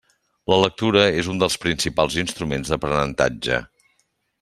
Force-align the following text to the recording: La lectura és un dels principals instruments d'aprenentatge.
La 0.51 0.55
lectura 0.61 1.03
és 1.25 1.29
un 1.35 1.43
dels 1.43 1.59
principals 1.67 2.19
instruments 2.25 2.73
d'aprenentatge. 2.75 3.65